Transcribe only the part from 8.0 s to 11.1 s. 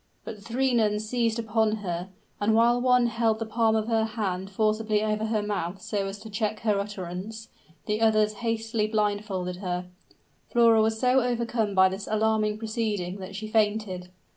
others hastily blindfolded her. Flora was